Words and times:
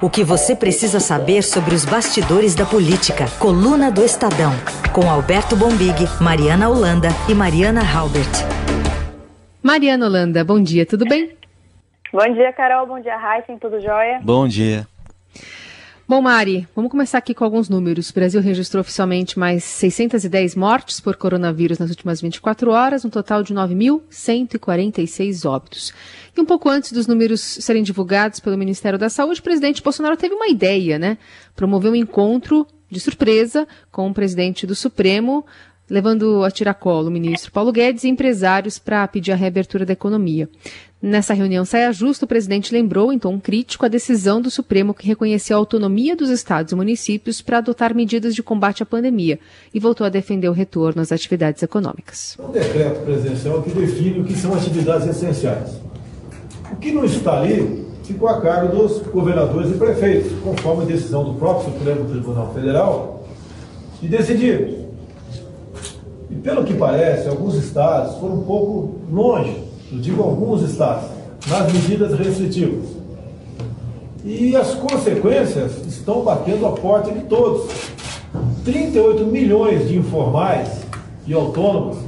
O 0.00 0.08
que 0.08 0.22
você 0.22 0.54
precisa 0.54 1.00
saber 1.00 1.42
sobre 1.42 1.74
os 1.74 1.84
bastidores 1.84 2.54
da 2.54 2.64
política. 2.64 3.24
Coluna 3.40 3.90
do 3.90 4.04
Estadão. 4.04 4.52
Com 4.92 5.10
Alberto 5.10 5.56
Bombig, 5.56 6.06
Mariana 6.20 6.68
Holanda 6.68 7.08
e 7.28 7.34
Mariana 7.34 7.80
Halbert. 7.80 8.30
Mariana 9.60 10.06
Holanda, 10.06 10.44
bom 10.44 10.62
dia, 10.62 10.86
tudo 10.86 11.04
bem? 11.04 11.36
Bom 12.12 12.32
dia, 12.32 12.52
Carol. 12.52 12.86
Bom 12.86 13.00
dia, 13.00 13.16
Heisen. 13.16 13.58
Tudo 13.58 13.80
jóia? 13.80 14.20
Bom 14.22 14.46
dia. 14.46 14.86
Bom, 16.08 16.22
Mari, 16.22 16.66
vamos 16.74 16.90
começar 16.90 17.18
aqui 17.18 17.34
com 17.34 17.44
alguns 17.44 17.68
números. 17.68 18.08
O 18.08 18.14
Brasil 18.14 18.40
registrou 18.40 18.80
oficialmente 18.80 19.38
mais 19.38 19.62
610 19.62 20.54
mortes 20.54 21.00
por 21.00 21.16
coronavírus 21.16 21.78
nas 21.78 21.90
últimas 21.90 22.22
24 22.22 22.70
horas, 22.70 23.04
um 23.04 23.10
total 23.10 23.42
de 23.42 23.52
9.146 23.52 25.46
óbitos. 25.46 25.92
E 26.34 26.40
um 26.40 26.46
pouco 26.46 26.70
antes 26.70 26.92
dos 26.92 27.06
números 27.06 27.42
serem 27.42 27.82
divulgados 27.82 28.40
pelo 28.40 28.56
Ministério 28.56 28.98
da 28.98 29.10
Saúde, 29.10 29.40
o 29.40 29.42
presidente 29.42 29.82
Bolsonaro 29.82 30.16
teve 30.16 30.34
uma 30.34 30.48
ideia, 30.48 30.98
né? 30.98 31.18
Promoveu 31.54 31.92
um 31.92 31.94
encontro 31.96 32.66
de 32.90 32.98
surpresa 33.00 33.68
com 33.92 34.08
o 34.08 34.14
presidente 34.14 34.66
do 34.66 34.74
Supremo, 34.74 35.44
levando 35.90 36.42
a 36.42 36.50
tiracolo 36.50 37.08
o 37.08 37.10
ministro 37.10 37.52
Paulo 37.52 37.70
Guedes 37.70 38.04
e 38.04 38.08
empresários 38.08 38.78
para 38.78 39.06
pedir 39.08 39.32
a 39.32 39.36
reabertura 39.36 39.84
da 39.84 39.92
economia. 39.92 40.48
Nessa 41.00 41.32
reunião 41.32 41.64
saia 41.64 41.92
justa, 41.92 42.24
o 42.24 42.28
presidente 42.28 42.74
lembrou, 42.74 43.12
em 43.12 43.20
tom 43.20 43.38
crítico, 43.38 43.86
a 43.86 43.88
decisão 43.88 44.40
do 44.42 44.50
Supremo 44.50 44.92
que 44.92 45.06
reconheceu 45.06 45.56
a 45.56 45.60
autonomia 45.60 46.16
dos 46.16 46.28
estados 46.28 46.72
e 46.72 46.74
municípios 46.74 47.40
para 47.40 47.58
adotar 47.58 47.94
medidas 47.94 48.34
de 48.34 48.42
combate 48.42 48.82
à 48.82 48.86
pandemia 48.86 49.38
e 49.72 49.78
voltou 49.78 50.04
a 50.04 50.10
defender 50.10 50.48
o 50.48 50.52
retorno 50.52 51.00
às 51.00 51.12
atividades 51.12 51.62
econômicas. 51.62 52.36
É 52.36 52.42
um 52.42 52.50
decreto 52.50 53.04
presidencial 53.04 53.62
que 53.62 53.70
define 53.70 54.20
o 54.20 54.24
que 54.24 54.34
são 54.34 54.52
atividades 54.52 55.06
essenciais. 55.06 55.80
O 56.72 56.74
que 56.74 56.90
não 56.90 57.04
está 57.04 57.42
ali 57.42 57.86
ficou 58.02 58.28
a 58.28 58.40
cargo 58.40 58.76
dos 58.76 58.98
governadores 59.06 59.70
e 59.70 59.74
prefeitos, 59.74 60.32
conforme 60.42 60.82
a 60.82 60.86
decisão 60.86 61.22
do 61.22 61.34
próprio 61.34 61.72
Supremo 61.72 62.08
Tribunal 62.10 62.52
Federal, 62.52 63.28
de 64.02 64.08
decidir. 64.08 64.78
E 66.28 66.34
pelo 66.34 66.64
que 66.64 66.74
parece, 66.74 67.28
alguns 67.28 67.54
estados 67.54 68.18
foram 68.18 68.34
um 68.34 68.42
pouco 68.42 68.98
longe 69.08 69.67
eu 69.92 69.98
digo 69.98 70.22
alguns 70.22 70.62
estados, 70.62 71.08
nas 71.48 71.72
medidas 71.72 72.18
restritivas. 72.18 72.84
E 74.24 74.54
as 74.54 74.74
consequências 74.74 75.86
estão 75.86 76.22
batendo 76.22 76.66
a 76.66 76.72
porta 76.72 77.10
de 77.10 77.20
todos. 77.20 77.70
38 78.64 79.24
milhões 79.24 79.88
de 79.88 79.96
informais 79.96 80.68
e 81.26 81.32
autônomos 81.32 81.98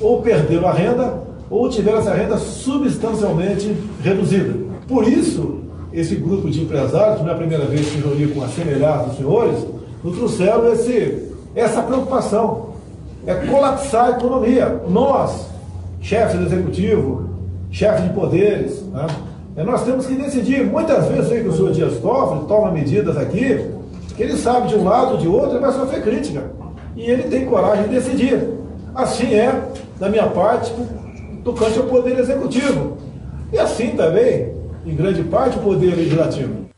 ou 0.00 0.22
perderam 0.22 0.68
a 0.68 0.72
renda 0.72 1.22
ou 1.50 1.68
tiveram 1.68 1.98
essa 1.98 2.14
renda 2.14 2.38
substancialmente 2.38 3.76
reduzida. 4.02 4.54
Por 4.86 5.06
isso, 5.06 5.60
esse 5.92 6.14
grupo 6.14 6.48
de 6.48 6.62
empresários, 6.62 7.20
não 7.20 7.28
é 7.28 7.32
a 7.32 7.36
primeira 7.36 7.66
vez 7.66 7.90
que 7.90 7.98
reuni 7.98 8.28
com 8.28 8.42
a 8.42 8.48
semelhança 8.48 9.08
dos 9.08 9.16
senhores, 9.16 9.66
nos 10.02 10.16
trouxeram 10.16 10.72
esse, 10.72 11.28
essa 11.54 11.82
preocupação. 11.82 12.70
É 13.26 13.34
colapsar 13.34 14.06
a 14.06 14.10
economia. 14.12 14.82
Nós, 14.88 15.49
chefe 16.00 16.36
do 16.36 16.46
executivo, 16.46 17.30
chefe 17.70 18.02
de 18.02 18.14
poderes. 18.14 18.82
Né? 18.86 19.06
Nós 19.64 19.84
temos 19.84 20.06
que 20.06 20.14
decidir. 20.14 20.64
Muitas 20.64 21.06
vezes 21.06 21.28
sei 21.28 21.42
que 21.42 21.48
o 21.48 21.52
senhor 21.52 21.72
Dias 21.72 21.98
Toffoli 21.98 22.46
toma 22.46 22.72
medidas 22.72 23.16
aqui 23.16 23.70
que 24.16 24.24
ele 24.24 24.36
sabe 24.36 24.68
de 24.68 24.74
um 24.74 24.84
lado 24.84 25.12
ou 25.12 25.16
de 25.16 25.26
outro 25.26 25.56
e 25.56 25.60
vai 25.60 25.72
sofrer 25.72 26.02
crítica. 26.02 26.50
E 26.94 27.02
ele 27.02 27.22
tem 27.24 27.46
coragem 27.46 27.84
de 27.84 27.94
decidir. 27.94 28.50
Assim 28.94 29.34
é, 29.34 29.62
da 29.98 30.08
minha 30.08 30.26
parte, 30.26 30.72
tocante 31.44 31.78
ao 31.78 31.86
poder 31.86 32.18
executivo. 32.18 32.98
E 33.52 33.58
assim 33.58 33.90
também, 33.90 34.52
em 34.84 34.94
grande 34.94 35.22
parte, 35.24 35.58
o 35.58 35.62
poder 35.62 35.94
legislativo. 35.94 36.69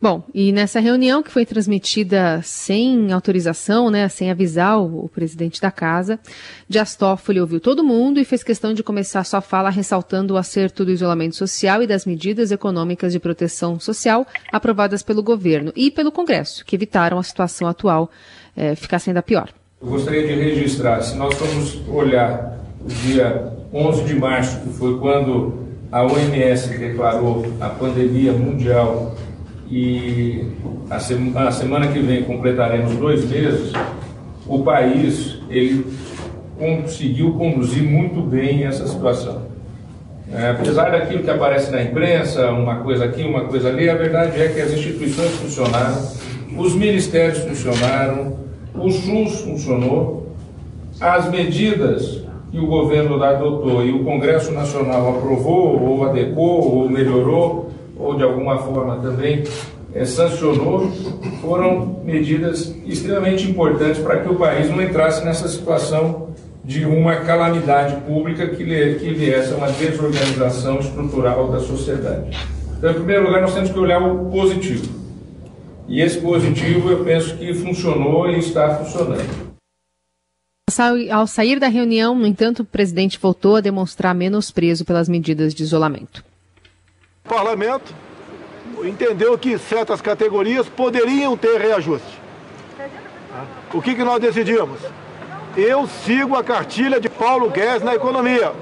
Bom, 0.00 0.22
e 0.32 0.52
nessa 0.52 0.78
reunião 0.78 1.24
que 1.24 1.30
foi 1.30 1.44
transmitida 1.44 2.40
sem 2.44 3.10
autorização, 3.10 3.90
né, 3.90 4.08
sem 4.08 4.30
avisar 4.30 4.78
o, 4.78 5.06
o, 5.06 5.08
presidente 5.08 5.60
da 5.60 5.72
casa, 5.72 6.20
Dias 6.68 6.94
Toffoli 6.94 7.40
ouviu 7.40 7.58
todo 7.58 7.82
mundo 7.82 8.20
e 8.20 8.24
fez 8.24 8.44
questão 8.44 8.72
de 8.72 8.84
começar 8.84 9.24
sua 9.24 9.40
fala 9.40 9.70
ressaltando 9.70 10.34
o 10.34 10.36
acerto 10.36 10.84
do 10.84 10.92
isolamento 10.92 11.34
social 11.34 11.82
e 11.82 11.86
das 11.86 12.06
medidas 12.06 12.52
econômicas 12.52 13.12
de 13.12 13.18
proteção 13.18 13.80
social 13.80 14.24
aprovadas 14.52 15.02
pelo 15.02 15.20
governo 15.20 15.72
e 15.74 15.90
pelo 15.90 16.12
Congresso, 16.12 16.64
que 16.64 16.76
evitaram 16.76 17.18
a 17.18 17.22
situação 17.24 17.66
atual 17.66 18.08
é, 18.56 18.76
ficasse 18.76 19.10
ainda 19.10 19.22
pior. 19.22 19.48
Eu 19.82 19.88
gostaria 19.88 20.28
de 20.28 20.34
registrar, 20.34 21.02
se 21.02 21.16
nós 21.16 21.34
formos 21.34 21.76
olhar 21.88 22.56
o 22.84 22.88
dia 22.88 23.52
11 23.74 24.04
de 24.04 24.14
março, 24.14 24.60
que 24.60 24.68
foi 24.74 24.96
quando 25.00 25.66
a 25.90 26.04
OMS 26.04 26.68
declarou 26.78 27.46
a 27.60 27.68
pandemia 27.68 28.32
mundial 28.32 29.16
e 29.70 30.46
a, 30.90 30.96
a 30.96 31.50
semana 31.50 31.88
que 31.88 31.98
vem 31.98 32.22
completaremos 32.22 32.96
dois 32.96 33.24
meses, 33.28 33.72
o 34.46 34.60
país 34.60 35.38
ele 35.50 35.86
conseguiu 36.58 37.34
conduzir 37.34 37.82
muito 37.82 38.20
bem 38.20 38.64
essa 38.64 38.86
situação. 38.86 39.48
É, 40.32 40.50
apesar 40.50 40.90
daquilo 40.90 41.22
que 41.22 41.30
aparece 41.30 41.70
na 41.70 41.82
imprensa, 41.82 42.50
uma 42.50 42.76
coisa 42.76 43.04
aqui, 43.04 43.22
uma 43.22 43.44
coisa 43.44 43.68
ali, 43.68 43.88
a 43.88 43.94
verdade 43.94 44.40
é 44.40 44.48
que 44.48 44.60
as 44.60 44.72
instituições 44.72 45.30
funcionaram, 45.36 45.96
os 46.56 46.74
ministérios 46.74 47.38
funcionaram, 47.38 48.36
o 48.74 48.90
SUS 48.90 49.40
funcionou, 49.40 50.32
as 51.00 51.30
medidas 51.30 52.22
que 52.50 52.58
o 52.58 52.66
governo 52.66 53.22
adotou 53.22 53.84
e 53.84 53.92
o 53.92 54.04
Congresso 54.04 54.52
Nacional 54.52 55.16
aprovou, 55.16 55.80
ou 55.80 56.04
adequou, 56.04 56.76
ou 56.76 56.90
melhorou, 56.90 57.57
ou 57.98 58.16
de 58.16 58.22
alguma 58.22 58.58
forma 58.58 58.96
também 58.98 59.44
é, 59.94 60.04
sancionou, 60.04 60.90
foram 61.40 62.00
medidas 62.04 62.74
extremamente 62.86 63.50
importantes 63.50 64.00
para 64.00 64.20
que 64.20 64.28
o 64.28 64.36
país 64.36 64.70
não 64.70 64.82
entrasse 64.82 65.24
nessa 65.24 65.48
situação 65.48 66.28
de 66.64 66.84
uma 66.84 67.16
calamidade 67.16 67.96
pública 68.02 68.46
que, 68.46 68.56
que 68.56 69.14
viesse 69.14 69.54
a 69.54 69.56
uma 69.56 69.72
desorganização 69.72 70.78
estrutural 70.78 71.50
da 71.50 71.60
sociedade. 71.60 72.36
Então, 72.76 72.90
em 72.90 72.94
primeiro 72.94 73.24
lugar, 73.24 73.40
nós 73.40 73.54
temos 73.54 73.70
que 73.70 73.78
olhar 73.78 74.00
o 74.02 74.30
positivo. 74.30 74.86
E 75.88 76.02
esse 76.02 76.20
positivo 76.20 76.90
eu 76.90 77.02
penso 77.02 77.36
que 77.38 77.54
funcionou 77.54 78.28
e 78.28 78.38
está 78.38 78.76
funcionando. 78.76 79.48
Ao 81.10 81.26
sair 81.26 81.58
da 81.58 81.66
reunião, 81.66 82.14
no 82.14 82.26
entanto, 82.26 82.60
o 82.60 82.64
presidente 82.64 83.18
voltou 83.18 83.56
a 83.56 83.60
demonstrar 83.62 84.14
menosprezo 84.14 84.84
pelas 84.84 85.08
medidas 85.08 85.54
de 85.54 85.62
isolamento. 85.62 86.22
Parlamento 87.28 87.94
entendeu 88.82 89.36
que 89.36 89.58
certas 89.58 90.00
categorias 90.00 90.68
poderiam 90.68 91.36
ter 91.36 91.60
reajuste. 91.60 92.18
O 93.72 93.82
que, 93.82 93.94
que 93.94 94.02
nós 94.02 94.20
decidimos? 94.20 94.80
Eu 95.56 95.86
sigo 95.86 96.36
a 96.36 96.42
cartilha 96.42 97.00
de 97.00 97.08
Paulo 97.08 97.50
Guedes 97.50 97.82
na 97.82 97.94
economia. 97.94 98.52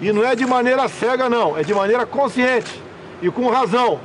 E 0.00 0.12
não 0.12 0.24
é 0.24 0.34
de 0.34 0.46
maneira 0.46 0.88
cega, 0.88 1.28
não, 1.28 1.56
é 1.56 1.62
de 1.62 1.74
maneira 1.74 2.06
consciente 2.06 2.80
e 3.20 3.30
com 3.30 3.48
razão. 3.48 4.00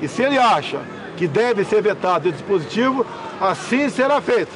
E 0.00 0.08
se 0.08 0.22
ele 0.22 0.38
acha 0.38 0.80
que 1.16 1.26
deve 1.26 1.64
ser 1.64 1.82
vetado 1.82 2.28
o 2.28 2.32
dispositivo, 2.32 3.06
assim 3.40 3.88
será 3.88 4.20
feito. 4.20 4.50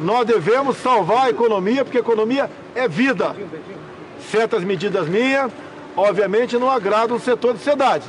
Nós 0.00 0.26
devemos 0.26 0.76
salvar 0.76 1.26
a 1.26 1.30
economia, 1.30 1.84
porque 1.84 1.98
a 1.98 2.00
economia 2.00 2.50
é 2.74 2.86
vida. 2.86 3.34
Certas 4.30 4.62
medidas 4.62 5.08
minhas 5.08 5.50
obviamente 5.98 6.56
não 6.56 6.70
agrada 6.70 7.12
o 7.12 7.18
setor 7.18 7.52
de 7.52 7.58
sociedade. 7.58 8.04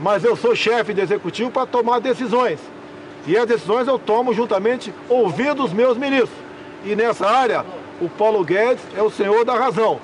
Mas 0.00 0.24
eu 0.24 0.36
sou 0.36 0.54
chefe 0.56 0.92
de 0.92 1.00
executivo 1.00 1.50
para 1.50 1.66
tomar 1.66 2.00
decisões. 2.00 2.58
E 3.26 3.36
as 3.36 3.46
decisões 3.46 3.86
eu 3.86 3.98
tomo 3.98 4.34
juntamente 4.34 4.92
ouvindo 5.08 5.62
os 5.64 5.72
meus 5.72 5.96
ministros. 5.96 6.36
E 6.84 6.96
nessa 6.96 7.26
área, 7.28 7.64
o 8.00 8.08
Paulo 8.08 8.44
Guedes 8.44 8.82
é 8.96 9.02
o 9.02 9.10
senhor 9.10 9.44
da 9.44 9.54
razão. 9.54 10.00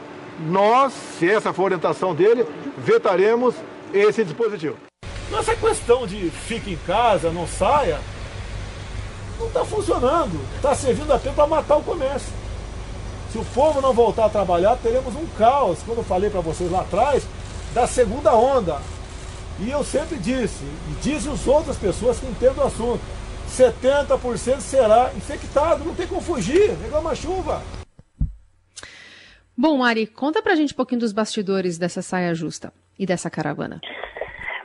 Nós, 0.47 0.93
se 0.93 1.29
essa 1.29 1.53
for 1.53 1.63
a 1.63 1.65
orientação 1.67 2.15
dele, 2.15 2.47
vetaremos 2.77 3.55
esse 3.93 4.25
dispositivo. 4.25 4.77
Essa 5.37 5.55
questão 5.57 6.07
de 6.07 6.31
fique 6.31 6.73
em 6.73 6.79
casa, 6.87 7.31
não 7.31 7.47
saia, 7.47 7.99
não 9.39 9.47
está 9.47 9.65
funcionando. 9.65 10.41
Está 10.57 10.75
servindo 10.75 11.13
apenas 11.13 11.35
para 11.35 11.47
matar 11.47 11.77
o 11.77 11.83
comércio. 11.83 12.33
Se 13.35 13.39
o 13.39 13.45
povo 13.47 13.81
não 13.81 13.93
voltar 13.93 14.27
a 14.27 14.31
trabalhar, 14.31 14.77
teremos 14.77 15.17
um 15.17 15.27
caos, 15.37 15.83
como 15.83 15.99
eu 15.99 16.05
falei 16.05 16.31
para 16.31 16.41
vocês 16.41 16.71
lá 16.71 16.83
atrás, 16.83 17.27
da 17.75 17.85
segunda 17.85 18.33
onda. 18.33 18.77
E 19.59 19.69
eu 19.69 19.83
sempre 19.83 20.17
disse, 20.19 20.63
e 20.65 20.95
disse 21.03 21.29
as 21.29 21.45
outras 21.45 21.77
pessoas 21.77 22.21
que 22.21 22.27
entendem 22.27 22.63
o 22.63 22.67
assunto, 22.69 23.01
70% 23.49 24.61
será 24.61 25.11
infectado, 25.17 25.85
não 25.85 25.97
tem 25.97 26.07
como 26.07 26.21
fugir, 26.21 26.79
reclama 26.81 27.13
chuva. 27.17 27.61
Bom, 29.59 29.79
Mari, 29.79 30.07
conta 30.07 30.41
pra 30.41 30.55
gente 30.55 30.73
um 30.73 30.77
pouquinho 30.77 31.01
dos 31.01 31.13
bastidores 31.13 31.77
dessa 31.77 32.03
saia 32.03 32.33
justa 32.37 32.73
e 32.97 33.05
dessa 33.05 33.29
caravana. 33.29 33.81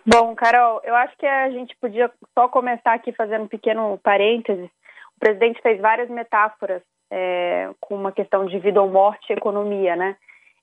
Bom, 0.05 0.35
Carol, 0.35 0.79
eu 0.83 0.93
acho 0.93 1.17
que 1.17 1.25
a 1.25 1.49
gente 1.49 1.75
podia 1.81 2.11
só 2.37 2.47
começar 2.47 2.93
aqui 2.93 3.11
fazendo 3.13 3.45
um 3.45 3.47
pequeno 3.47 3.99
parênteses. 4.03 4.69
O 5.17 5.19
presidente 5.19 5.59
fez 5.59 5.81
várias 5.81 6.07
metáforas 6.07 6.83
é, 7.11 7.69
com 7.79 7.95
uma 7.95 8.11
questão 8.11 8.45
de 8.45 8.59
vida 8.59 8.81
ou 8.81 8.89
morte 8.89 9.29
e 9.29 9.33
economia, 9.33 9.95
né? 9.95 10.15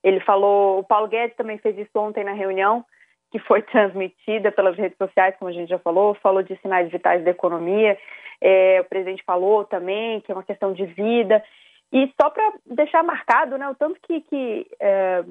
Ele 0.02 0.20
falou, 0.20 0.78
o 0.78 0.84
Paulo 0.84 1.08
Guedes 1.08 1.36
também 1.36 1.58
fez 1.58 1.76
isso 1.76 1.90
ontem 1.96 2.24
na 2.24 2.32
reunião, 2.32 2.84
que 3.30 3.38
foi 3.40 3.62
transmitida 3.62 4.52
pelas 4.52 4.76
redes 4.76 4.96
sociais, 4.96 5.34
como 5.38 5.50
a 5.50 5.52
gente 5.52 5.68
já 5.68 5.78
falou, 5.78 6.14
falou 6.14 6.42
de 6.42 6.56
sinais 6.56 6.90
vitais 6.90 7.24
da 7.24 7.30
economia, 7.30 7.98
é, 8.40 8.80
o 8.80 8.84
presidente 8.84 9.24
falou 9.24 9.64
também 9.64 10.20
que 10.20 10.30
é 10.30 10.34
uma 10.34 10.44
questão 10.44 10.72
de 10.72 10.84
vida. 10.86 11.42
E 11.92 12.12
só 12.20 12.30
para 12.30 12.52
deixar 12.66 13.02
marcado, 13.02 13.56
né, 13.56 13.68
o 13.68 13.74
tanto 13.74 13.98
que, 14.02 14.20
que, 14.22 14.66
é, 14.80 15.24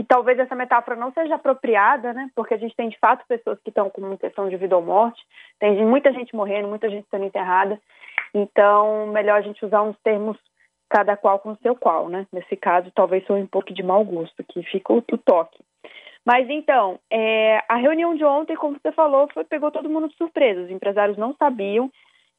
que 0.00 0.04
talvez 0.04 0.38
essa 0.38 0.54
metáfora 0.54 0.96
não 0.96 1.12
seja 1.12 1.34
apropriada, 1.34 2.14
né, 2.14 2.30
porque 2.34 2.54
a 2.54 2.56
gente 2.56 2.74
tem 2.74 2.88
de 2.88 2.98
fato 2.98 3.22
pessoas 3.28 3.60
que 3.60 3.68
estão 3.68 3.90
com 3.90 4.16
questão 4.16 4.48
de 4.48 4.56
vida 4.56 4.74
ou 4.74 4.82
morte, 4.82 5.20
tem 5.58 5.84
muita 5.84 6.10
gente 6.10 6.34
morrendo, 6.34 6.68
muita 6.68 6.88
gente 6.88 7.06
sendo 7.10 7.26
enterrada, 7.26 7.78
então 8.32 9.08
melhor 9.08 9.36
a 9.36 9.42
gente 9.42 9.62
usar 9.62 9.82
uns 9.82 9.98
termos 10.02 10.38
cada 10.88 11.18
qual 11.18 11.38
com 11.38 11.50
o 11.50 11.58
seu 11.62 11.76
qual, 11.76 12.08
né? 12.08 12.26
Nesse 12.32 12.56
caso, 12.56 12.90
talvez 12.94 13.26
foi 13.26 13.42
um 13.42 13.46
pouco 13.46 13.74
de 13.74 13.82
mau 13.82 14.02
gosto, 14.02 14.42
que 14.42 14.62
fica 14.62 14.90
o 14.90 15.02
toque. 15.02 15.62
Mas 16.24 16.48
então, 16.48 16.98
é, 17.12 17.62
a 17.68 17.76
reunião 17.76 18.14
de 18.14 18.24
ontem, 18.24 18.56
como 18.56 18.78
você 18.80 18.90
falou, 18.92 19.28
foi, 19.34 19.44
pegou 19.44 19.70
todo 19.70 19.90
mundo 19.90 20.08
de 20.08 20.16
surpresa. 20.16 20.62
Os 20.62 20.70
empresários 20.70 21.18
não 21.18 21.34
sabiam. 21.34 21.90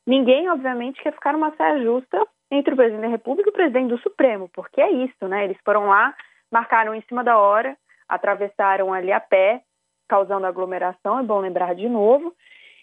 Ninguém, 0.06 0.50
obviamente, 0.50 1.02
quer 1.02 1.14
ficar 1.14 1.34
numa 1.34 1.56
saia 1.56 1.82
justa 1.84 2.28
entre 2.50 2.74
o 2.74 2.76
presidente 2.76 3.04
da 3.04 3.08
República 3.08 3.50
e 3.50 3.52
o 3.52 3.56
presidente 3.56 3.90
do 3.90 4.00
Supremo, 4.00 4.50
porque 4.50 4.82
é 4.82 4.92
isso, 4.92 5.28
né? 5.28 5.46
Eles 5.46 5.58
foram 5.64 5.86
lá, 5.86 6.14
marcaram 6.52 6.94
em 6.94 7.02
cima 7.04 7.24
da 7.24 7.38
hora, 7.38 7.78
atravessaram 8.08 8.94
ali 8.94 9.12
a 9.12 9.20
pé, 9.20 9.62
causando 10.08 10.46
aglomeração, 10.46 11.20
é 11.20 11.24
bom 11.24 11.40
lembrar 11.40 11.74
de 11.74 11.88
novo. 11.88 12.34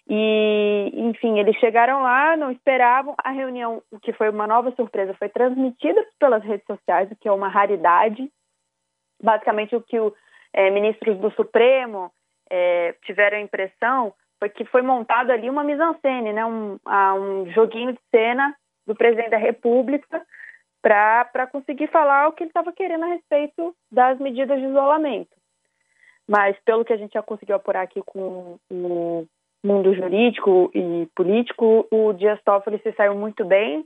E, 0.08 0.90
enfim, 0.94 1.38
eles 1.38 1.54
chegaram 1.58 2.02
lá, 2.02 2.34
não 2.34 2.50
esperavam. 2.50 3.14
A 3.22 3.30
reunião, 3.30 3.82
o 3.90 4.00
que 4.00 4.14
foi 4.14 4.30
uma 4.30 4.46
nova 4.46 4.70
surpresa, 4.72 5.12
foi 5.14 5.28
transmitida 5.28 6.02
pelas 6.18 6.42
redes 6.42 6.66
sociais, 6.66 7.10
o 7.10 7.16
que 7.16 7.28
é 7.28 7.32
uma 7.32 7.48
raridade. 7.48 8.30
Basicamente, 9.22 9.76
o 9.76 9.82
que 9.82 10.00
o 10.00 10.14
é, 10.54 10.70
ministros 10.70 11.18
do 11.18 11.30
Supremo 11.32 12.10
é, 12.50 12.94
tiveram 13.04 13.36
a 13.36 13.42
impressão 13.42 14.14
foi 14.38 14.48
que 14.48 14.64
foi 14.64 14.80
montado 14.80 15.30
ali 15.30 15.50
uma 15.50 15.64
mise-en-scène, 15.64 16.32
né, 16.32 16.46
um, 16.46 16.78
um 16.86 17.50
joguinho 17.52 17.92
de 17.92 18.00
cena 18.10 18.56
do 18.86 18.94
presidente 18.94 19.30
da 19.30 19.36
República 19.36 20.24
para 20.88 21.46
conseguir 21.46 21.88
falar 21.88 22.28
o 22.28 22.32
que 22.32 22.42
ele 22.42 22.50
estava 22.50 22.72
querendo 22.72 23.04
a 23.04 23.08
respeito 23.08 23.74
das 23.92 24.18
medidas 24.18 24.58
de 24.58 24.66
isolamento. 24.66 25.30
Mas, 26.26 26.56
pelo 26.64 26.84
que 26.84 26.92
a 26.92 26.96
gente 26.96 27.12
já 27.12 27.22
conseguiu 27.22 27.56
apurar 27.56 27.82
aqui 27.82 28.02
com 28.04 28.58
o 28.70 29.26
mundo 29.64 29.94
jurídico 29.94 30.70
e 30.74 31.06
político, 31.14 31.86
o 31.90 32.12
Dias 32.12 32.40
Toffoli 32.42 32.78
se 32.82 32.92
saiu 32.92 33.14
muito 33.14 33.44
bem, 33.44 33.84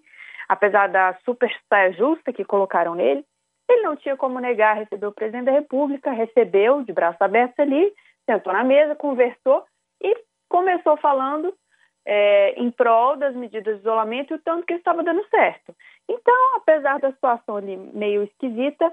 apesar 0.49 0.89
da 0.89 1.15
super 1.25 1.51
saia 1.69 1.93
justa 1.93 2.33
que 2.33 2.45
colocaram 2.45 2.95
nele. 2.95 3.25
Ele 3.69 3.83
não 3.83 3.97
tinha 3.97 4.17
como 4.17 4.39
negar 4.39 4.77
receber 4.77 5.07
o 5.07 5.13
presidente 5.13 5.47
da 5.47 5.53
República, 5.53 6.13
recebeu 6.13 6.83
de 6.83 6.93
braços 6.93 7.21
abertos 7.21 7.59
ali, 7.59 7.93
sentou 8.29 8.53
na 8.53 8.65
mesa, 8.65 8.95
conversou 8.95 9.65
e 10.03 10.15
começou 10.49 10.97
falando 10.99 11.55
é, 12.05 12.53
em 12.61 12.71
prol 12.71 13.17
das 13.17 13.35
medidas 13.35 13.77
de 13.77 13.81
isolamento 13.81 14.33
e 14.33 14.37
o 14.37 14.43
tanto 14.43 14.67
que 14.67 14.75
estava 14.75 15.03
dando 15.03 15.27
certo. 15.29 15.75
Então, 16.09 16.57
apesar 16.57 16.99
da 16.99 17.13
situação 17.13 17.57
ali 17.57 17.77
meio 17.77 18.25
esquisita, 18.25 18.93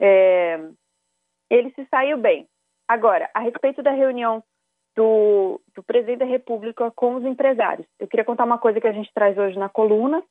é, 0.00 0.60
ele 1.50 1.70
se 1.70 1.86
saiu 1.86 2.18
bem. 2.18 2.46
Agora, 2.86 3.30
a 3.32 3.40
respeito 3.40 3.82
da 3.82 3.90
reunião 3.90 4.42
do, 4.94 5.60
do, 5.74 5.82
presidente 5.82 6.18
da 6.18 6.24
República 6.26 6.90
com 6.90 7.14
os 7.14 7.24
empresários, 7.24 7.86
eu 7.98 8.06
queria 8.06 8.24
contar 8.24 8.44
uma 8.44 8.58
coisa 8.58 8.80
que 8.80 8.86
a 8.86 8.92
gente 8.92 9.12
traz 9.14 9.36
hoje 9.38 9.58
na 9.58 9.68
coluna. 9.68 10.22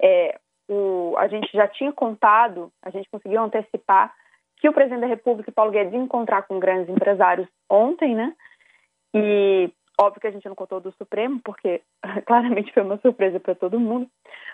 É, 0.00 0.38
o, 0.68 1.14
a 1.16 1.26
gente 1.26 1.50
já 1.52 1.66
tinha 1.66 1.92
contado, 1.92 2.70
a 2.82 2.90
gente 2.90 3.08
conseguiu 3.10 3.42
antecipar 3.42 4.14
que 4.58 4.68
o 4.68 4.72
presidente 4.72 5.00
da 5.00 5.06
República, 5.06 5.50
Paulo 5.50 5.72
Guedes, 5.72 5.92
ia 5.92 5.98
encontrar 5.98 6.42
com 6.42 6.58
grandes 6.58 6.88
empresários 6.88 7.48
ontem, 7.68 8.14
né? 8.14 8.34
E 9.14 9.72
óbvio 10.00 10.20
que 10.20 10.26
a 10.26 10.30
gente 10.30 10.48
não 10.48 10.54
contou 10.54 10.80
do 10.80 10.92
Supremo, 10.92 11.40
porque 11.44 11.82
claramente 12.26 12.72
foi 12.72 12.82
uma 12.82 12.98
surpresa 12.98 13.40
para 13.40 13.54
todo 13.54 13.80
mundo. 13.80 14.08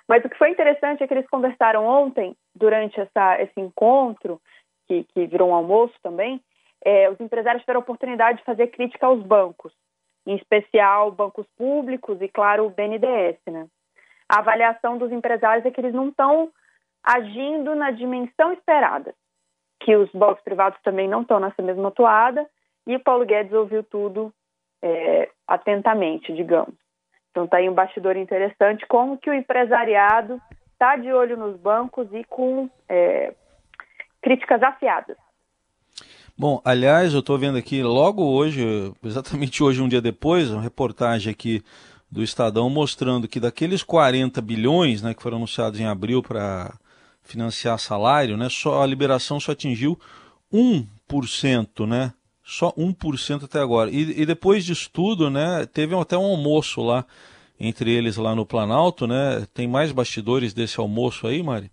Mas 0.08 0.25
o 0.25 0.29
que 0.29 0.38
foi 0.38 0.50
interessante 0.50 1.02
é 1.02 1.06
que 1.06 1.14
eles 1.14 1.29
conversaram 1.29 1.87
ontem, 1.87 2.37
durante 2.55 3.00
essa, 3.00 3.41
esse 3.41 3.61
encontro, 3.61 4.41
que, 4.87 5.05
que 5.05 5.26
virou 5.26 5.50
um 5.50 5.55
almoço 5.55 5.94
também, 6.02 6.41
é, 6.85 7.08
os 7.11 7.19
empresários 7.20 7.62
tiveram 7.62 7.81
a 7.81 7.82
oportunidade 7.82 8.38
de 8.38 8.44
fazer 8.44 8.69
crítica 8.69 9.06
aos 9.06 9.23
bancos, 9.23 9.73
em 10.26 10.37
especial 10.37 11.11
bancos 11.11 11.47
públicos 11.56 12.20
e, 12.20 12.29
claro, 12.29 12.67
o 12.67 12.70
BNDES, 12.70 13.38
né? 13.47 13.67
a 14.29 14.38
avaliação 14.38 14.99
dos 14.99 15.12
empresários 15.12 15.64
é 15.64 15.70
que 15.70 15.81
eles 15.81 15.94
não 15.94 16.08
estão 16.08 16.50
agindo 17.02 17.75
na 17.75 17.90
dimensão 17.90 18.52
esperada, 18.52 19.14
que 19.81 19.94
os 19.94 20.11
bancos 20.12 20.43
privados 20.43 20.81
também 20.82 21.08
não 21.08 21.23
estão 21.23 21.38
nessa 21.38 21.62
mesma 21.62 21.90
toada, 21.90 22.49
e 22.87 22.97
o 22.97 23.00
Paulo 23.00 23.25
Guedes 23.25 23.52
ouviu 23.52 23.82
tudo 23.82 24.32
é, 24.85 25.31
atentamente, 25.49 26.31
digamos. 26.35 26.75
Então 27.31 27.47
está 27.47 27.57
aí 27.57 27.69
um 27.69 27.75
bastidor 27.75 28.17
interessante, 28.17 28.87
como 28.87 29.17
que 29.17 29.31
o 29.31 29.35
empresariado 29.35 30.41
está 30.73 30.95
de 30.97 31.11
olho 31.11 31.39
nos 31.39 31.57
bancos 31.57 32.07
e 32.13 32.23
com 32.25 32.69
é, 32.87 33.33
críticas 34.21 34.63
afiadas. 34.63 35.17
Bom, 36.37 36.61
aliás, 36.65 37.15
eu 37.15 37.21
estou 37.21 37.39
vendo 37.39 37.57
aqui 37.57 37.83
logo 37.83 38.23
hoje, 38.25 38.93
exatamente 39.03 39.63
hoje, 39.63 39.81
um 39.81 39.89
dia 39.89 40.03
depois, 40.03 40.51
uma 40.51 40.61
reportagem 40.61 41.31
aqui 41.33 41.63
do 42.11 42.23
Estadão 42.23 42.69
mostrando 42.69 43.27
que 43.27 43.41
daqueles 43.41 43.83
40 43.83 44.41
bilhões 44.43 45.03
né, 45.03 45.15
que 45.15 45.23
foram 45.23 45.39
anunciados 45.39 45.81
em 45.81 45.87
abril 45.87 46.23
para 46.23 46.75
financiar 47.23 47.79
salário, 47.79 48.37
né, 48.37 48.49
só 48.51 48.83
a 48.83 48.87
liberação 48.87 49.41
só 49.41 49.53
atingiu 49.53 49.99
1%, 50.53 51.87
né? 51.87 52.13
Só 52.44 52.70
1% 52.73 53.44
até 53.44 53.58
agora. 53.58 53.91
E, 53.91 54.20
e 54.20 54.26
depois 54.26 54.64
disso 54.64 54.91
tudo, 54.93 55.31
né, 55.31 55.67
teve 55.73 55.99
até 55.99 56.17
um 56.17 56.26
almoço 56.26 56.82
lá 56.82 57.06
entre 57.58 57.91
eles 57.91 58.17
lá 58.17 58.35
no 58.35 58.44
Planalto, 58.44 59.06
né? 59.06 59.46
Tem 59.55 59.67
mais 59.67 59.93
bastidores 59.93 60.52
desse 60.52 60.79
almoço 60.79 61.26
aí, 61.26 61.43
Mari? 61.43 61.70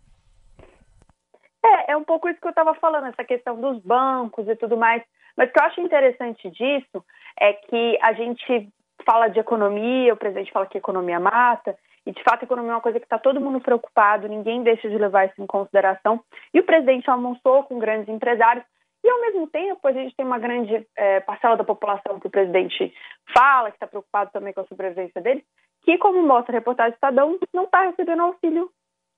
É, 1.64 1.92
é 1.92 1.98
um 1.98 2.04
pouco 2.04 2.30
isso 2.30 2.40
que 2.40 2.48
eu 2.48 2.52
estava 2.52 2.74
falando, 2.76 3.08
essa 3.08 3.24
questão 3.24 3.60
dos 3.60 3.80
bancos 3.80 4.48
e 4.48 4.56
tudo 4.56 4.78
mais. 4.78 5.04
Mas 5.36 5.50
o 5.50 5.54
que 5.54 5.60
eu 5.60 5.66
acho 5.66 5.82
interessante 5.82 6.50
disso 6.50 7.04
é 7.40 7.54
que 7.54 7.98
a 8.02 8.14
gente 8.14 8.70
fala 9.06 9.28
de 9.28 9.40
economia, 9.40 10.14
o 10.14 10.18
presidente 10.18 10.52
fala 10.52 10.66
que 10.66 10.78
economia 10.78 11.20
mata, 11.20 11.76
e 12.06 12.12
de 12.12 12.24
fato 12.24 12.42
a 12.42 12.46
economia 12.46 12.72
é 12.72 12.76
uma 12.76 12.82
coisa 12.82 13.00
que 13.00 13.06
está 13.06 13.20
todo 13.20 13.42
mundo 13.42 13.60
preocupado, 13.60 14.28
ninguém 14.28 14.64
deixa 14.64 14.90
de 14.90 14.98
levar 14.98 15.26
isso 15.26 15.42
em 15.42 15.46
consideração. 15.46 16.20
E 16.54 16.60
o 16.60 16.66
presidente 16.66 17.10
almoçou 17.10 17.64
com 17.64 17.80
grandes 17.80 18.10
empresários, 18.10 18.66
e 19.04 19.10
ao 19.10 19.22
mesmo 19.22 19.48
tempo 19.48 19.88
a 19.88 19.92
gente 19.92 20.16
tem 20.16 20.26
uma 20.26 20.40
grande 20.40 20.86
é, 20.96 21.20
parcela 21.22 21.58
da 21.58 21.64
população 21.64 22.20
que 22.20 22.28
o 22.28 22.32
presidente 22.32 22.94
fala, 23.34 23.70
que 23.70 23.76
está 23.76 23.88
preocupado 23.88 24.30
também 24.32 24.54
com 24.54 24.62
a 24.62 24.68
sobrevivência 24.68 25.22
deles, 25.22 25.44
que, 25.84 25.98
como 25.98 26.22
mostra 26.26 26.56
a 26.56 26.60
reportagem 26.60 26.92
do 26.92 26.96
Estadão, 26.96 27.40
não 27.54 27.64
está 27.64 27.82
recebendo 27.82 28.22
auxílio, 28.22 28.70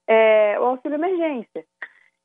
é, 0.07 0.57
o 0.59 0.63
auxílio 0.65 0.95
emergência. 0.95 1.65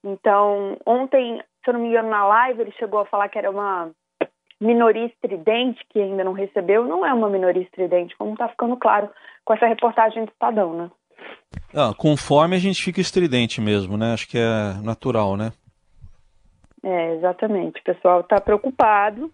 Então, 0.04 0.76
ontem, 0.86 1.42
se 1.64 1.70
eu 1.70 1.74
não 1.74 1.80
me 1.80 1.88
engano, 1.88 2.08
na 2.08 2.24
live, 2.26 2.60
ele 2.60 2.72
chegou 2.72 3.00
a 3.00 3.06
falar 3.06 3.28
que 3.28 3.38
era 3.38 3.50
uma 3.50 3.90
minoria 4.60 5.06
estridente 5.06 5.84
que 5.88 6.00
ainda 6.00 6.24
não 6.24 6.32
recebeu 6.32 6.84
não 6.84 7.06
é 7.06 7.12
uma 7.12 7.28
minoria 7.28 7.62
estridente, 7.62 8.16
como 8.16 8.32
está 8.32 8.48
ficando 8.48 8.76
claro 8.76 9.08
com 9.44 9.54
essa 9.54 9.66
reportagem 9.66 10.24
do 10.24 10.32
Estadão, 10.32 10.74
né? 10.74 10.90
Ah, 11.74 11.92
conforme 11.96 12.56
a 12.56 12.58
gente 12.58 12.82
fica 12.82 13.00
estridente 13.00 13.60
mesmo, 13.60 13.96
né? 13.96 14.12
Acho 14.12 14.28
que 14.28 14.38
é 14.38 14.82
natural, 14.82 15.36
né? 15.36 15.52
É, 16.88 17.16
exatamente. 17.16 17.80
O 17.80 17.84
pessoal 17.84 18.20
está 18.20 18.40
preocupado. 18.40 19.30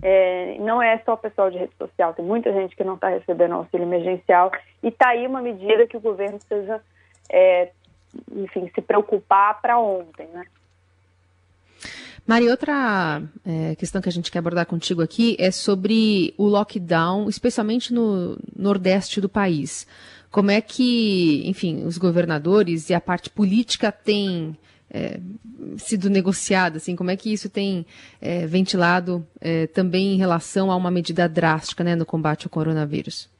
É, 0.00 0.56
não 0.60 0.80
é 0.80 0.98
só 1.04 1.14
o 1.14 1.18
pessoal 1.18 1.50
de 1.50 1.58
rede 1.58 1.74
social, 1.78 2.12
tem 2.12 2.24
muita 2.24 2.52
gente 2.52 2.74
que 2.74 2.82
não 2.82 2.94
está 2.94 3.08
recebendo 3.08 3.54
auxílio 3.54 3.86
emergencial 3.86 4.50
e 4.82 4.88
está 4.88 5.10
aí 5.10 5.24
uma 5.26 5.40
medida 5.40 5.86
que 5.86 5.96
o 5.96 6.00
governo 6.00 6.40
precisa, 6.40 6.82
é, 7.30 7.70
enfim, 8.34 8.68
se 8.74 8.80
preocupar 8.80 9.60
para 9.60 9.78
ontem, 9.78 10.26
né? 10.32 10.44
Mari, 12.26 12.48
outra 12.48 13.22
é, 13.46 13.76
questão 13.76 14.00
que 14.00 14.08
a 14.08 14.12
gente 14.12 14.30
quer 14.30 14.40
abordar 14.40 14.66
contigo 14.66 15.02
aqui 15.02 15.36
é 15.38 15.50
sobre 15.52 16.34
o 16.36 16.46
lockdown, 16.46 17.28
especialmente 17.28 17.92
no 17.92 18.36
nordeste 18.56 19.20
do 19.20 19.28
país. 19.28 19.86
Como 20.32 20.50
é 20.50 20.60
que, 20.60 21.48
enfim, 21.48 21.84
os 21.84 21.96
governadores 21.96 22.90
e 22.90 22.94
a 22.94 23.00
parte 23.00 23.30
política 23.30 23.92
têm 23.92 24.56
é, 24.92 25.18
sido 25.78 26.10
negociada, 26.10 26.76
assim, 26.76 26.94
como 26.94 27.10
é 27.10 27.16
que 27.16 27.32
isso 27.32 27.50
tem 27.50 27.86
é, 28.20 28.46
ventilado 28.46 29.26
é, 29.40 29.66
também 29.66 30.14
em 30.14 30.18
relação 30.18 30.70
a 30.70 30.76
uma 30.76 30.90
medida 30.90 31.28
drástica 31.28 31.82
né, 31.82 31.96
no 31.96 32.04
combate 32.04 32.46
ao 32.46 32.50
coronavírus? 32.50 33.30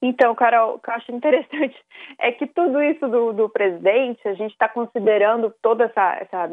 Então, 0.00 0.34
Carol, 0.34 0.74
o 0.74 0.78
que 0.80 0.90
eu 0.90 0.94
acho 0.94 1.12
interessante 1.12 1.76
é 2.18 2.32
que 2.32 2.46
tudo 2.46 2.82
isso 2.82 3.06
do, 3.06 3.32
do 3.32 3.48
presidente, 3.48 4.26
a 4.26 4.34
gente 4.34 4.52
está 4.52 4.68
considerando 4.68 5.54
toda 5.62 5.84
essa, 5.84 6.16
essa 6.20 6.50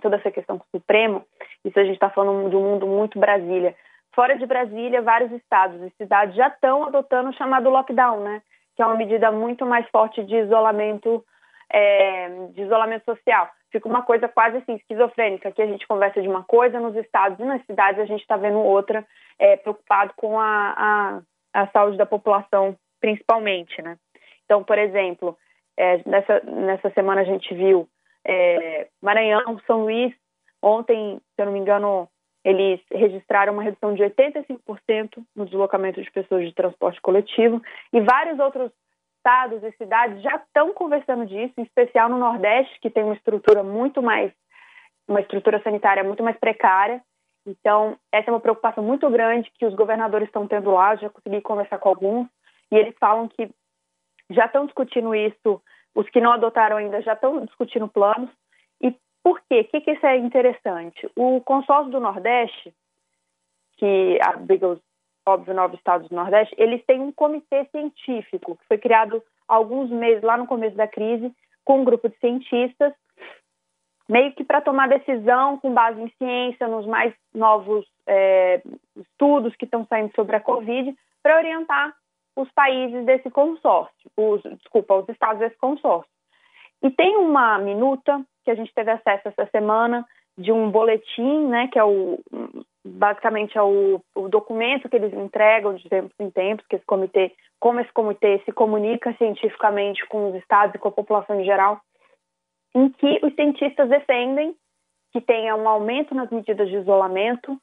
toda 0.00 0.16
essa 0.16 0.30
questão 0.30 0.56
com 0.58 0.64
o 0.64 0.78
Supremo, 0.78 1.22
isso 1.64 1.78
a 1.78 1.84
gente 1.84 1.94
está 1.94 2.08
falando 2.08 2.48
de 2.48 2.56
um 2.56 2.62
mundo 2.62 2.86
muito 2.86 3.18
Brasília. 3.18 3.74
Fora 4.14 4.38
de 4.38 4.46
Brasília, 4.46 5.02
vários 5.02 5.30
estados 5.32 5.80
e 5.82 5.92
cidades 5.96 6.34
já 6.34 6.48
estão 6.48 6.84
adotando 6.84 7.28
o 7.28 7.34
chamado 7.34 7.68
lockdown, 7.68 8.20
né? 8.20 8.42
Que 8.74 8.82
é 8.82 8.86
uma 8.86 8.96
medida 8.96 9.30
muito 9.30 9.66
mais 9.66 9.86
forte 9.90 10.24
de 10.24 10.34
isolamento 10.34 11.22
é, 11.70 12.28
de 12.52 12.62
isolamento 12.62 13.04
social. 13.04 13.50
Fica 13.70 13.88
uma 13.88 14.02
coisa 14.02 14.28
quase 14.28 14.58
assim 14.58 14.74
esquizofrênica, 14.74 15.52
que 15.52 15.60
a 15.60 15.66
gente 15.66 15.86
conversa 15.86 16.22
de 16.22 16.28
uma 16.28 16.42
coisa 16.42 16.80
nos 16.80 16.96
estados 16.96 17.38
e 17.38 17.44
nas 17.44 17.64
cidades 17.66 18.00
a 18.00 18.06
gente 18.06 18.20
está 18.20 18.36
vendo 18.36 18.58
outra, 18.58 19.06
é, 19.38 19.56
preocupado 19.56 20.12
com 20.16 20.40
a, 20.40 21.22
a, 21.52 21.62
a, 21.62 21.66
saúde 21.68 21.98
da 21.98 22.06
população, 22.06 22.76
principalmente, 23.00 23.80
né? 23.82 23.98
Então, 24.44 24.64
por 24.64 24.78
exemplo, 24.78 25.36
é, 25.76 26.00
nessa, 26.06 26.40
nessa 26.40 26.90
semana 26.90 27.20
a 27.20 27.24
gente 27.24 27.54
viu 27.54 27.86
é, 28.26 28.88
Maranhão, 29.02 29.60
São 29.66 29.82
Luís, 29.82 30.14
ontem, 30.62 31.20
se 31.36 31.42
eu 31.42 31.46
não 31.46 31.52
me 31.52 31.58
engano, 31.58 32.08
eles 32.42 32.80
registraram 32.90 33.52
uma 33.52 33.62
redução 33.62 33.94
de 33.94 34.02
85% 34.02 35.22
no 35.36 35.44
deslocamento 35.44 36.02
de 36.02 36.10
pessoas 36.10 36.46
de 36.46 36.54
transporte 36.54 37.00
coletivo 37.02 37.62
e 37.92 38.00
vários 38.00 38.38
outros 38.38 38.70
estados 39.28 39.62
e 39.62 39.72
cidades 39.72 40.22
já 40.22 40.36
estão 40.36 40.72
conversando 40.72 41.26
disso, 41.26 41.52
em 41.58 41.62
especial 41.62 42.08
no 42.08 42.18
Nordeste, 42.18 42.80
que 42.80 42.88
tem 42.88 43.04
uma 43.04 43.14
estrutura 43.14 43.62
muito 43.62 44.02
mais 44.02 44.32
uma 45.06 45.20
estrutura 45.20 45.62
sanitária 45.62 46.04
muito 46.04 46.22
mais 46.22 46.36
precária. 46.38 47.02
Então, 47.46 47.96
essa 48.12 48.30
é 48.30 48.32
uma 48.32 48.40
preocupação 48.40 48.84
muito 48.84 49.08
grande 49.08 49.50
que 49.58 49.64
os 49.64 49.74
governadores 49.74 50.28
estão 50.28 50.46
tendo 50.46 50.70
lá, 50.70 50.96
já 50.96 51.08
consegui 51.08 51.40
conversar 51.40 51.78
com 51.78 51.88
alguns, 51.88 52.28
e 52.70 52.76
eles 52.76 52.94
falam 52.98 53.26
que 53.26 53.48
já 54.28 54.44
estão 54.44 54.66
discutindo 54.66 55.14
isso, 55.14 55.62
os 55.94 56.08
que 56.10 56.20
não 56.20 56.32
adotaram 56.32 56.76
ainda 56.76 57.00
já 57.00 57.14
estão 57.14 57.42
discutindo 57.46 57.88
planos, 57.88 58.28
por 59.22 59.40
quê? 59.42 59.60
O 59.60 59.64
que, 59.64 59.80
que 59.80 59.90
isso 59.92 60.06
é 60.06 60.16
interessante? 60.16 61.10
O 61.14 61.40
consórcio 61.40 61.90
do 61.90 62.00
Nordeste, 62.00 62.72
que 63.76 64.18
abriga 64.22 64.68
os, 64.68 64.80
óbvio, 65.28 65.54
nove 65.54 65.76
estados 65.76 66.08
do 66.08 66.16
Nordeste, 66.16 66.54
eles 66.58 66.84
têm 66.86 67.00
um 67.00 67.12
comitê 67.12 67.64
científico 67.66 68.56
que 68.56 68.66
foi 68.66 68.78
criado 68.78 69.22
alguns 69.46 69.90
meses, 69.90 70.22
lá 70.22 70.36
no 70.36 70.46
começo 70.46 70.76
da 70.76 70.86
crise, 70.86 71.32
com 71.64 71.80
um 71.80 71.84
grupo 71.84 72.08
de 72.08 72.16
cientistas, 72.18 72.92
meio 74.08 74.32
que 74.32 74.44
para 74.44 74.60
tomar 74.60 74.88
decisão 74.88 75.58
com 75.58 75.72
base 75.72 76.00
em 76.00 76.08
ciência, 76.18 76.66
nos 76.66 76.86
mais 76.86 77.14
novos 77.34 77.86
é, 78.06 78.62
estudos 78.96 79.54
que 79.56 79.64
estão 79.64 79.86
saindo 79.86 80.12
sobre 80.14 80.36
a 80.36 80.40
Covid, 80.40 80.94
para 81.22 81.36
orientar 81.36 81.94
os 82.34 82.50
países 82.52 83.04
desse 83.04 83.30
consórcio, 83.30 84.10
os, 84.16 84.42
desculpa, 84.42 84.94
os 84.94 85.08
estados 85.08 85.40
desse 85.40 85.56
consórcio. 85.58 86.10
E 86.82 86.90
tem 86.90 87.16
uma 87.16 87.58
minuta 87.58 88.22
que 88.44 88.50
a 88.50 88.54
gente 88.54 88.72
teve 88.72 88.90
acesso 88.90 89.28
essa 89.28 89.46
semana 89.50 90.06
de 90.38 90.52
um 90.52 90.70
boletim, 90.70 91.48
né, 91.48 91.68
que 91.68 91.78
é 91.78 91.84
o 91.84 92.20
basicamente 92.84 93.58
é 93.58 93.62
o, 93.62 94.00
documento 94.28 94.88
que 94.88 94.96
eles 94.96 95.12
entregam 95.12 95.74
de 95.74 95.88
tempos 95.88 96.14
em 96.18 96.30
tempos, 96.30 96.66
que 96.66 96.76
esse 96.76 96.84
comitê, 96.84 97.32
como 97.58 97.80
esse 97.80 97.92
comitê 97.92 98.40
se 98.44 98.52
comunica 98.52 99.14
cientificamente 99.14 100.06
com 100.06 100.30
os 100.30 100.34
estados 100.36 100.74
e 100.74 100.78
com 100.78 100.88
a 100.88 100.92
população 100.92 101.40
em 101.40 101.44
geral, 101.44 101.80
em 102.74 102.90
que 102.90 103.20
os 103.22 103.34
cientistas 103.34 103.88
defendem 103.88 104.54
que 105.12 105.20
tenha 105.20 105.56
um 105.56 105.68
aumento 105.68 106.14
nas 106.14 106.30
medidas 106.30 106.68
de 106.68 106.76
isolamento 106.76 107.58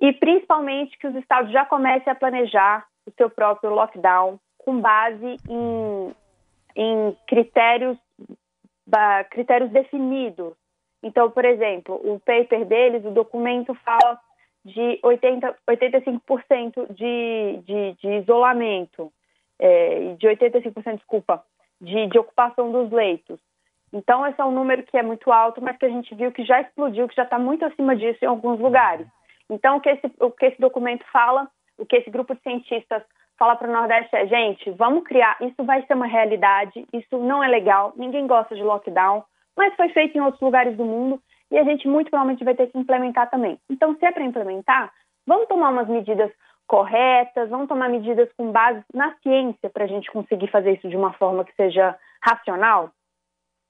e 0.00 0.12
principalmente 0.12 0.96
que 0.98 1.06
os 1.06 1.14
estados 1.16 1.52
já 1.52 1.64
comecem 1.64 2.12
a 2.12 2.16
planejar 2.16 2.86
o 3.06 3.10
seu 3.16 3.28
próprio 3.28 3.70
lockdown 3.70 4.38
com 4.58 4.80
base 4.80 5.36
em, 5.48 6.14
em 6.76 7.16
critérios 7.26 7.98
critérios 9.30 9.70
definidos. 9.70 10.54
Então, 11.02 11.30
por 11.30 11.44
exemplo, 11.44 11.94
o 11.94 12.18
paper 12.18 12.64
deles, 12.64 13.04
o 13.04 13.10
documento 13.10 13.72
fala 13.84 14.18
de 14.64 14.98
80, 15.02 15.56
85% 15.68 16.94
de, 16.94 17.60
de, 17.64 17.92
de 17.94 18.08
isolamento, 18.18 19.12
é, 19.58 20.14
de 20.18 20.26
85%, 20.26 20.96
desculpa, 20.96 21.42
de, 21.80 22.06
de 22.08 22.18
ocupação 22.18 22.70
dos 22.70 22.90
leitos. 22.90 23.38
Então, 23.92 24.26
esse 24.26 24.40
é 24.40 24.44
um 24.44 24.52
número 24.52 24.82
que 24.84 24.96
é 24.96 25.02
muito 25.02 25.32
alto, 25.32 25.60
mas 25.60 25.76
que 25.76 25.86
a 25.86 25.88
gente 25.88 26.14
viu 26.14 26.30
que 26.30 26.44
já 26.44 26.60
explodiu, 26.60 27.08
que 27.08 27.16
já 27.16 27.24
está 27.24 27.38
muito 27.38 27.64
acima 27.64 27.96
disso 27.96 28.18
em 28.22 28.28
alguns 28.28 28.60
lugares. 28.60 29.06
Então, 29.48 29.78
o 29.78 29.80
que, 29.80 29.88
esse, 29.88 30.12
o 30.20 30.30
que 30.30 30.46
esse 30.46 30.60
documento 30.60 31.04
fala, 31.12 31.48
o 31.76 31.84
que 31.84 31.96
esse 31.96 32.10
grupo 32.10 32.34
de 32.34 32.40
cientistas 32.42 33.02
falar 33.36 33.56
para 33.56 33.68
o 33.68 33.72
Nordeste 33.72 34.14
é, 34.14 34.26
gente, 34.26 34.70
vamos 34.72 35.02
criar, 35.04 35.36
isso 35.40 35.64
vai 35.64 35.82
ser 35.86 35.94
uma 35.94 36.06
realidade, 36.06 36.86
isso 36.92 37.16
não 37.16 37.42
é 37.42 37.48
legal, 37.48 37.92
ninguém 37.96 38.26
gosta 38.26 38.54
de 38.54 38.62
lockdown, 38.62 39.24
mas 39.56 39.74
foi 39.76 39.88
feito 39.88 40.16
em 40.16 40.20
outros 40.20 40.42
lugares 40.42 40.76
do 40.76 40.84
mundo 40.84 41.20
e 41.50 41.58
a 41.58 41.64
gente 41.64 41.88
muito 41.88 42.10
provavelmente 42.10 42.44
vai 42.44 42.54
ter 42.54 42.68
que 42.68 42.78
implementar 42.78 43.30
também. 43.30 43.58
Então, 43.68 43.94
se 43.96 44.04
é 44.04 44.12
para 44.12 44.24
implementar, 44.24 44.92
vamos 45.26 45.48
tomar 45.48 45.70
umas 45.70 45.88
medidas 45.88 46.30
corretas, 46.66 47.48
vamos 47.50 47.68
tomar 47.68 47.88
medidas 47.88 48.28
com 48.36 48.52
base 48.52 48.82
na 48.94 49.14
ciência 49.22 49.68
para 49.70 49.84
a 49.84 49.88
gente 49.88 50.10
conseguir 50.10 50.48
fazer 50.48 50.72
isso 50.72 50.88
de 50.88 50.96
uma 50.96 51.12
forma 51.14 51.44
que 51.44 51.54
seja 51.54 51.96
racional. 52.22 52.90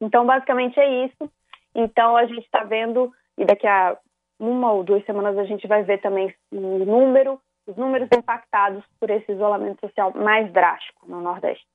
Então, 0.00 0.26
basicamente 0.26 0.78
é 0.78 1.06
isso. 1.06 1.30
Então, 1.74 2.16
a 2.16 2.26
gente 2.26 2.44
está 2.44 2.64
vendo, 2.64 3.12
e 3.38 3.44
daqui 3.44 3.66
a 3.66 3.96
uma 4.38 4.72
ou 4.72 4.82
duas 4.82 5.04
semanas 5.04 5.36
a 5.38 5.44
gente 5.44 5.66
vai 5.66 5.82
ver 5.82 5.98
também 6.00 6.34
o 6.52 6.84
número 6.84 7.40
os 7.66 7.76
números 7.76 8.08
impactados 8.12 8.84
por 8.98 9.10
esse 9.10 9.30
isolamento 9.32 9.80
social 9.80 10.12
mais 10.14 10.50
drástico 10.52 11.06
no 11.08 11.20
Nordeste. 11.20 11.66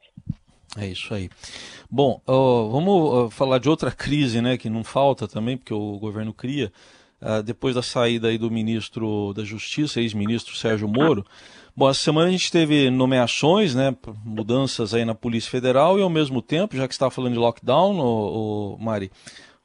É 0.78 0.88
isso 0.88 1.14
aí. 1.14 1.30
Bom, 1.90 2.22
vamos 2.26 3.34
falar 3.34 3.60
de 3.60 3.70
outra 3.70 3.92
crise, 3.92 4.42
né, 4.42 4.58
que 4.58 4.70
não 4.70 4.84
falta 4.84 5.28
também, 5.28 5.56
porque 5.58 5.74
o 5.74 5.98
governo 5.98 6.34
cria, 6.34 6.72
uh, 7.22 7.42
depois 7.42 7.76
da 7.76 7.82
saída 7.82 8.28
aí 8.28 8.38
do 8.38 8.52
ministro 8.52 9.34
da 9.34 9.44
Justiça, 9.44 10.02
ex-ministro 10.02 10.56
Sérgio 10.56 10.88
Moro. 10.88 11.26
Bom, 11.78 11.90
essa 11.90 12.02
semana 12.02 12.28
a 12.28 12.32
gente 12.32 12.52
teve 12.52 12.90
nomeações, 12.90 13.76
né, 13.76 13.96
mudanças 14.24 14.94
aí 14.94 15.06
na 15.06 15.16
Polícia 15.16 15.50
Federal 15.50 15.98
e 15.98 16.02
ao 16.02 16.10
mesmo 16.10 16.42
tempo, 16.42 16.76
já 16.76 16.88
que 16.88 16.94
está 16.94 17.10
falando 17.10 17.34
de 17.34 17.40
lockdown, 17.40 18.00
o 18.00 18.78
Mari, 18.80 19.12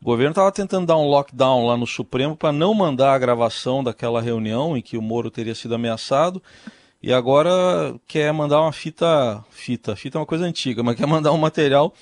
o 0.00 0.05
governo 0.05 0.31
estava 0.31 0.50
tentando 0.50 0.87
dar 0.87 0.97
um 0.97 1.07
lockdown 1.07 1.67
lá 1.67 1.76
no 1.76 1.87
Supremo 1.87 2.35
para 2.35 2.52
não 2.52 2.73
mandar 2.73 3.14
a 3.14 3.19
gravação 3.19 3.85
daquela 3.85 4.21
reunião 4.21 4.76
em 4.76 4.81
que 4.83 4.97
o 4.97 5.02
Moro 5.02 5.31
teria 5.31 5.55
sido 5.55 5.75
ameaçado. 5.75 6.43
E 7.02 7.12
agora 7.12 7.50
quer 8.07 8.33
mandar 8.33 8.61
uma 8.61 8.73
fita. 8.73 9.42
Fita, 9.50 9.97
fita 9.97 10.19
é 10.19 10.21
uma 10.21 10.26
coisa 10.26 10.45
antiga, 10.45 10.83
mas 10.83 10.97
quer 10.97 11.07
mandar 11.07 11.33
um 11.33 11.38
material 11.38 11.92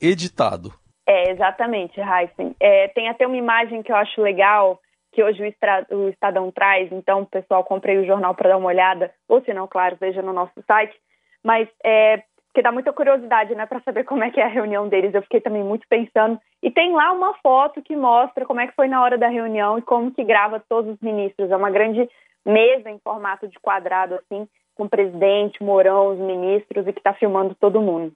editado. 0.00 0.72
É, 1.06 1.30
exatamente, 1.30 2.00
Heisen. 2.00 2.54
É, 2.58 2.88
tem 2.88 3.08
até 3.08 3.26
uma 3.26 3.36
imagem 3.36 3.82
que 3.82 3.92
eu 3.92 3.96
acho 3.96 4.20
legal, 4.20 4.80
que 5.12 5.22
hoje 5.22 5.42
o, 5.42 5.46
Estra... 5.46 5.86
o 5.90 6.08
Estadão 6.08 6.50
traz, 6.50 6.90
então, 6.90 7.24
pessoal, 7.24 7.62
comprei 7.64 7.98
o 7.98 8.06
jornal 8.06 8.34
para 8.34 8.50
dar 8.50 8.56
uma 8.56 8.68
olhada, 8.68 9.12
ou 9.28 9.40
se 9.42 9.54
não, 9.54 9.68
claro, 9.68 9.96
veja 10.00 10.20
no 10.20 10.32
nosso 10.32 10.60
site. 10.66 10.96
Mas 11.44 11.68
é, 11.84 12.22
porque 12.56 12.62
dá 12.62 12.72
muita 12.72 12.90
curiosidade, 12.90 13.54
né, 13.54 13.66
para 13.66 13.82
saber 13.82 14.04
como 14.04 14.24
é 14.24 14.30
que 14.30 14.40
é 14.40 14.44
a 14.44 14.48
reunião 14.48 14.88
deles. 14.88 15.12
Eu 15.12 15.20
fiquei 15.20 15.42
também 15.42 15.62
muito 15.62 15.86
pensando. 15.90 16.40
E 16.62 16.70
tem 16.70 16.90
lá 16.94 17.12
uma 17.12 17.34
foto 17.42 17.82
que 17.82 17.94
mostra 17.94 18.46
como 18.46 18.60
é 18.60 18.66
que 18.66 18.74
foi 18.74 18.88
na 18.88 19.02
hora 19.02 19.18
da 19.18 19.28
reunião 19.28 19.78
e 19.78 19.82
como 19.82 20.10
que 20.10 20.24
grava 20.24 20.58
todos 20.66 20.94
os 20.94 21.00
ministros. 21.02 21.50
É 21.50 21.56
uma 21.56 21.70
grande 21.70 22.08
mesa 22.46 22.88
em 22.88 22.98
formato 23.00 23.48
de 23.48 23.58
quadrado, 23.58 24.14
assim, 24.14 24.48
com 24.74 24.84
o 24.84 24.88
presidente, 24.88 25.62
Mourão, 25.62 26.12
os 26.12 26.18
ministros 26.18 26.86
e 26.86 26.92
que 26.92 27.00
está 27.00 27.12
filmando 27.12 27.54
todo 27.54 27.82
mundo. 27.82 28.12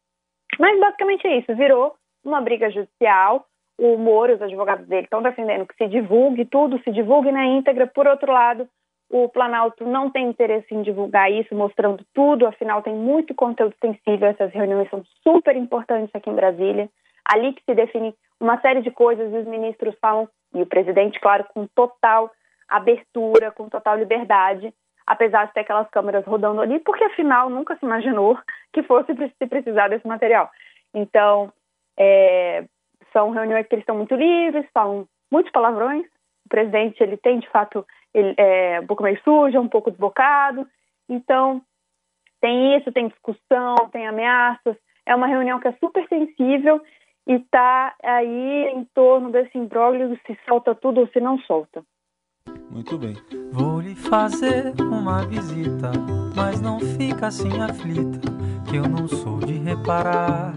Mas 0.58 0.78
basicamente 0.78 1.26
é 1.26 1.38
isso. 1.38 1.54
Virou 1.54 1.94
uma 2.24 2.40
briga 2.40 2.70
judicial. 2.70 3.44
O 3.78 3.96
Moro, 3.96 4.34
os 4.34 4.42
advogados 4.42 4.86
dele 4.86 5.04
estão 5.04 5.22
defendendo 5.22 5.66
que 5.66 5.74
se 5.74 5.88
divulgue 5.88 6.44
tudo, 6.44 6.80
se 6.82 6.92
divulgue 6.92 7.32
na 7.32 7.46
íntegra. 7.46 7.86
Por 7.86 8.06
outro 8.06 8.30
lado, 8.30 8.68
o 9.10 9.28
Planalto 9.28 9.84
não 9.84 10.10
tem 10.10 10.28
interesse 10.28 10.72
em 10.72 10.82
divulgar 10.82 11.32
isso, 11.32 11.54
mostrando 11.54 12.04
tudo, 12.14 12.46
afinal 12.46 12.82
tem 12.82 12.94
muito 12.94 13.34
conteúdo 13.34 13.74
sensível, 13.80 14.28
essas 14.28 14.52
reuniões 14.52 14.88
são 14.90 15.02
super 15.22 15.56
importantes 15.56 16.14
aqui 16.14 16.30
em 16.30 16.34
Brasília. 16.34 16.88
Ali 17.24 17.54
que 17.54 17.64
se 17.64 17.74
define 17.74 18.14
uma 18.38 18.60
série 18.60 18.82
de 18.82 18.90
coisas 18.90 19.32
e 19.32 19.36
os 19.38 19.46
ministros 19.46 19.96
falam, 20.00 20.28
e 20.54 20.62
o 20.62 20.66
presidente, 20.66 21.18
claro, 21.18 21.44
com 21.54 21.66
total 21.74 22.30
abertura, 22.70 23.50
com 23.50 23.68
total 23.68 23.96
liberdade, 23.96 24.72
apesar 25.06 25.46
de 25.46 25.52
ter 25.52 25.60
aquelas 25.60 25.88
câmeras 25.90 26.24
rodando 26.24 26.60
ali, 26.60 26.78
porque 26.78 27.04
afinal 27.04 27.50
nunca 27.50 27.76
se 27.76 27.84
imaginou 27.84 28.38
que 28.72 28.82
fosse 28.82 29.12
se 29.14 29.46
precisar 29.46 29.88
desse 29.88 30.06
material. 30.06 30.50
Então, 30.94 31.52
é, 31.98 32.64
são 33.12 33.30
reuniões 33.30 33.66
que 33.66 33.74
eles 33.74 33.82
estão 33.82 33.96
muito 33.96 34.14
livres, 34.14 34.66
falam 34.72 35.06
muitos 35.30 35.52
palavrões. 35.52 36.06
O 36.46 36.48
presidente 36.48 37.02
ele 37.02 37.16
tem 37.16 37.38
de 37.40 37.48
fato 37.50 37.84
ele 38.12 38.34
é 38.36 38.80
um 38.80 38.86
pouco 38.86 39.02
meio 39.02 39.20
sujo, 39.22 39.60
um 39.60 39.68
pouco 39.68 39.90
desbocado. 39.90 40.66
Então, 41.08 41.62
tem 42.40 42.76
isso, 42.76 42.92
tem 42.92 43.08
discussão, 43.08 43.76
tem 43.92 44.06
ameaças. 44.06 44.76
É 45.06 45.14
uma 45.14 45.26
reunião 45.26 45.60
que 45.60 45.68
é 45.68 45.72
super 45.72 46.06
sensível 46.08 46.80
e 47.26 47.34
está 47.34 47.94
aí 48.02 48.68
em 48.74 48.84
torno 48.94 49.30
desse 49.30 49.56
imbróglio 49.56 50.18
se 50.26 50.38
solta 50.48 50.74
tudo 50.74 51.00
ou 51.00 51.08
se 51.08 51.20
não 51.20 51.38
solta. 51.40 51.82
Muito 52.70 52.96
bem. 52.96 53.16
Vou 53.52 53.80
lhe 53.80 53.94
fazer 53.94 54.72
uma 54.80 55.26
visita, 55.26 55.90
mas 56.34 56.60
não 56.60 56.78
fica 56.80 57.26
assim 57.26 57.60
aflita, 57.60 58.20
que 58.68 58.76
eu 58.76 58.88
não 58.88 59.08
sou 59.08 59.40
de 59.40 59.54
reparar. 59.58 60.54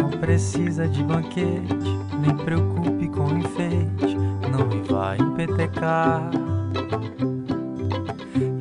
Não 0.00 0.10
precisa 0.20 0.88
de 0.88 1.02
banquete, 1.02 1.98
nem 2.20 2.36
preocupe 2.36 3.08
com 3.08 3.36
enfeite 3.36 4.28
não 4.58 4.66
me 4.66 4.82
vai 4.82 5.18
empetecar. 5.18 6.30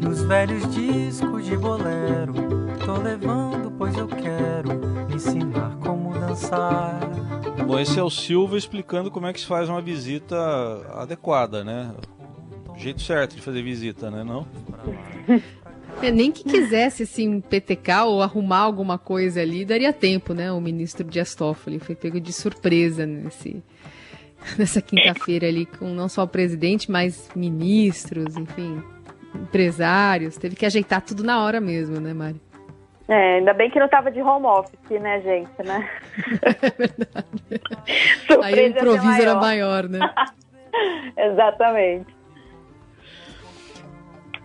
E 0.01 0.07
os 0.07 0.21
velhos 0.23 0.73
discos 0.73 1.45
de 1.45 1.57
bolero, 1.57 2.33
tô 2.85 2.97
levando 2.97 3.71
pois 3.77 3.97
eu 3.97 4.07
quero. 4.07 4.87
ensinar 5.13 5.75
como 5.79 6.13
dançar. 6.19 6.99
Bom, 7.65 7.79
esse 7.79 7.99
é 7.99 8.03
o 8.03 8.09
Silva 8.09 8.57
explicando 8.57 9.09
como 9.11 9.27
é 9.27 9.33
que 9.33 9.39
se 9.39 9.45
faz 9.45 9.67
uma 9.69 9.81
visita 9.81 10.35
adequada, 10.93 11.63
né? 11.63 11.93
O 12.69 12.77
jeito 12.77 13.01
certo 13.01 13.35
de 13.35 13.41
fazer 13.41 13.61
visita, 13.61 14.11
né? 14.11 14.23
Não? 14.23 14.47
É, 16.01 16.11
nem 16.11 16.31
que 16.31 16.43
quisesse, 16.43 17.03
assim, 17.03 17.41
PTK 17.41 18.03
ou 18.05 18.21
arrumar 18.21 18.59
alguma 18.59 18.99
coisa 18.99 19.41
ali, 19.41 19.65
daria 19.65 19.91
tempo, 19.91 20.31
né? 20.31 20.51
O 20.51 20.61
ministro 20.61 21.03
Dias 21.03 21.33
Toffoli 21.33 21.79
foi 21.79 21.95
pego 21.95 22.19
de 22.19 22.31
surpresa 22.31 23.03
nesse, 23.03 23.63
nessa 24.59 24.79
quinta-feira 24.79 25.47
ali, 25.47 25.65
com 25.65 25.87
não 25.87 26.07
só 26.07 26.23
o 26.23 26.27
presidente, 26.27 26.91
mas 26.91 27.27
ministros, 27.35 28.35
enfim, 28.37 28.79
empresários. 29.33 30.37
Teve 30.37 30.55
que 30.55 30.67
ajeitar 30.67 31.01
tudo 31.01 31.23
na 31.23 31.43
hora 31.43 31.59
mesmo, 31.59 31.99
né, 31.99 32.13
Mari? 32.13 32.39
É, 33.07 33.37
ainda 33.37 33.53
bem 33.53 33.69
que 33.69 33.79
não 33.79 33.85
estava 33.85 34.11
de 34.11 34.21
home 34.21 34.45
office, 34.45 35.01
né, 35.01 35.21
gente, 35.21 35.63
né? 35.63 35.89
É 36.41 36.69
verdade. 36.69 37.27
Aí 38.43 38.65
o 38.65 38.67
improviso 38.67 39.05
maior. 39.05 39.21
era 39.21 39.35
maior, 39.35 39.89
né? 39.89 39.99
Exatamente. 41.17 42.17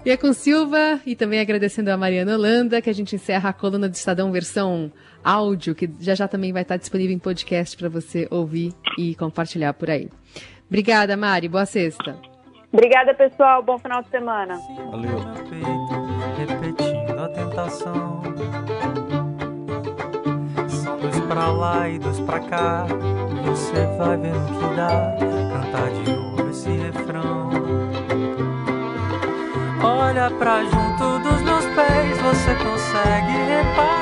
E 0.04 0.11
é 0.11 0.16
com 0.16 0.33
Silva 0.33 1.00
e 1.07 1.14
também 1.14 1.40
agradecendo 1.40 1.90
a 1.90 1.97
Mariana 1.97 2.35
Holanda 2.35 2.83
que 2.83 2.90
a 2.90 2.92
gente 2.92 3.14
encerra 3.14 3.50
a 3.50 3.52
coluna 3.52 3.88
do 3.88 3.95
Estadão 3.95 4.33
versão 4.33 4.90
áudio, 5.23 5.75
que 5.75 5.88
já 6.00 6.14
já 6.14 6.26
também 6.26 6.52
vai 6.52 6.62
estar 6.62 6.76
disponível 6.76 7.14
em 7.14 7.19
podcast 7.19 7.76
para 7.76 7.88
você 7.88 8.26
ouvir 8.31 8.73
e 8.99 9.14
compartilhar 9.14 9.73
por 9.75 9.90
aí. 9.90 10.09
Obrigada, 10.66 11.16
Mari. 11.16 11.49
Boa 11.49 11.66
sexta. 11.66 12.16
Obrigada, 12.73 13.14
pessoal. 13.14 13.62
Bom 13.62 13.78
final 13.78 14.02
de 14.02 14.09
semana. 14.09 14.59
Valeu. 14.90 16.12
Pra 21.43 21.51
lá 21.51 21.89
e 21.89 21.99
dois 21.99 22.21
pra 22.21 22.39
cá. 22.39 22.87
Você 23.45 23.85
vai 23.99 24.17
vendo 24.17 24.37
o 24.37 24.59
que 24.59 24.77
dá. 24.77 25.17
Cantar 25.53 25.91
de 25.91 26.13
novo 26.13 26.49
esse 26.51 26.71
refrão. 26.71 27.51
Olha 29.83 30.31
pra 30.31 30.63
junto 30.63 31.19
dos 31.19 31.43
meus 31.43 31.65
pés, 31.75 32.23
você 32.23 32.55
consegue 32.55 33.33
reparar 33.33 34.02